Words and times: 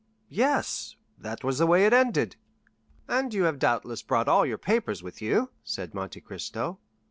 "Yes, 0.29 0.95
that 1.19 1.43
was 1.43 1.59
the 1.59 1.67
way 1.67 1.85
it 1.85 1.93
ended." 1.93 2.35
"And 3.07 3.31
you 3.35 3.43
have 3.43 3.59
doubtless 3.59 4.01
brought 4.01 4.27
all 4.27 4.47
your 4.47 4.57
papers 4.57 5.03
with 5.03 5.21
you?" 5.21 5.51
said 5.63 5.93
Monte 5.93 6.21
Cristo. 6.21 6.79